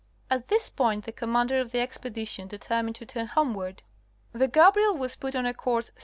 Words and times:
At 0.31 0.47
this 0.47 0.67
point 0.71 1.05
the 1.05 1.11
commander 1.11 1.59
of 1.59 1.71
the 1.71 1.79
expedition 1.79 2.47
determined 2.47 2.95
to 2.95 3.05
turn 3.05 3.27
homeward. 3.27 3.83
The 4.31 4.47
Gadriel 4.47 4.97
was 4.97 5.15
put 5.15 5.35
on 5.35 5.45
a 5.45 5.53
course 5.53 5.91
8. 5.95 5.99